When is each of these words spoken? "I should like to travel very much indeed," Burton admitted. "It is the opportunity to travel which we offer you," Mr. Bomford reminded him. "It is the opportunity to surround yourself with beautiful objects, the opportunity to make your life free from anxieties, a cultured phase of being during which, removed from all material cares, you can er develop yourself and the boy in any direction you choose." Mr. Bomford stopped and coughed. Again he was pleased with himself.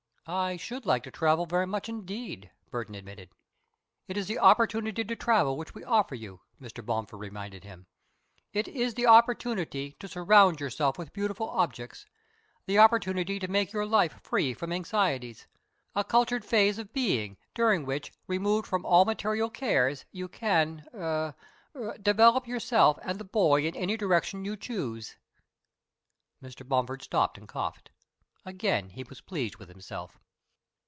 "I 0.27 0.55
should 0.55 0.85
like 0.85 1.03
to 1.03 1.11
travel 1.11 1.45
very 1.45 1.67
much 1.67 1.89
indeed," 1.89 2.51
Burton 2.69 2.95
admitted. 2.95 3.31
"It 4.07 4.15
is 4.15 4.27
the 4.27 4.39
opportunity 4.39 5.03
to 5.03 5.15
travel 5.15 5.57
which 5.57 5.73
we 5.75 5.83
offer 5.83 6.15
you," 6.15 6.39
Mr. 6.61 6.85
Bomford 6.85 7.19
reminded 7.19 7.65
him. 7.65 7.87
"It 8.53 8.69
is 8.69 8.93
the 8.93 9.07
opportunity 9.07 9.97
to 9.99 10.07
surround 10.07 10.61
yourself 10.61 10.97
with 10.97 11.11
beautiful 11.11 11.49
objects, 11.49 12.05
the 12.65 12.77
opportunity 12.79 13.39
to 13.39 13.47
make 13.49 13.73
your 13.73 13.85
life 13.85 14.21
free 14.21 14.53
from 14.53 14.71
anxieties, 14.71 15.47
a 15.95 16.03
cultured 16.05 16.45
phase 16.45 16.79
of 16.79 16.93
being 16.93 17.35
during 17.53 17.85
which, 17.85 18.13
removed 18.27 18.67
from 18.67 18.85
all 18.85 19.03
material 19.03 19.49
cares, 19.49 20.05
you 20.13 20.29
can 20.29 20.87
er 20.93 21.35
develop 22.01 22.47
yourself 22.47 22.97
and 23.01 23.19
the 23.19 23.25
boy 23.25 23.65
in 23.65 23.75
any 23.75 23.97
direction 23.97 24.45
you 24.45 24.55
choose." 24.55 25.17
Mr. 26.41 26.65
Bomford 26.65 27.01
stopped 27.01 27.37
and 27.37 27.49
coughed. 27.49 27.89
Again 28.43 28.89
he 28.89 29.03
was 29.03 29.21
pleased 29.21 29.57
with 29.57 29.69
himself. 29.69 30.19